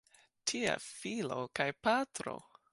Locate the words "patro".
1.89-2.37